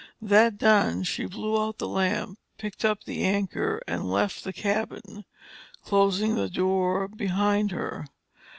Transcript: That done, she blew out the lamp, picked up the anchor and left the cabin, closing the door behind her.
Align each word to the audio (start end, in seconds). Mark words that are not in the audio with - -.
That 0.19 0.57
done, 0.57 1.03
she 1.03 1.25
blew 1.27 1.61
out 1.61 1.77
the 1.77 1.87
lamp, 1.87 2.39
picked 2.57 2.83
up 2.83 3.03
the 3.03 3.23
anchor 3.23 3.81
and 3.87 4.09
left 4.09 4.43
the 4.43 4.51
cabin, 4.51 5.25
closing 5.83 6.33
the 6.33 6.49
door 6.49 7.07
behind 7.07 7.69
her. 7.69 8.05